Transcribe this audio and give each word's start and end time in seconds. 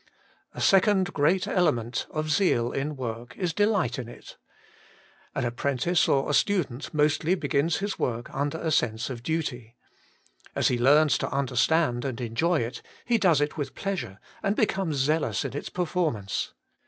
A 0.55 0.61
second 0.61 1.13
great 1.13 1.45
element 1.45 2.07
of 2.09 2.31
zeal 2.31 2.71
in 2.71 2.95
work 2.95 3.37
is 3.37 3.53
delight 3.53 3.99
in 3.99 4.09
it. 4.09 4.35
An 5.35 5.45
apprentice 5.45 6.07
or 6.07 6.27
a 6.27 6.33
student 6.33 6.91
mostly 6.91 7.35
begins 7.35 7.77
his 7.77 7.99
work 7.99 8.27
under 8.33 8.57
a 8.57 8.71
sense 8.71 9.11
of 9.11 9.21
duty. 9.21 9.75
As 10.55 10.69
he 10.69 10.79
learns 10.79 11.19
to 11.19 11.29
understand 11.29 12.03
and 12.03 12.19
enjoy 12.19 12.61
it, 12.61 12.81
he 13.05 13.19
does 13.19 13.41
it 13.41 13.57
with 13.57 13.75
pleasure, 13.75 14.17
and 14.41 14.55
be 14.55 14.65
comes 14.65 14.95
zealous 14.95 15.45
in 15.45 15.55
its 15.55 15.69
performance. 15.69 16.55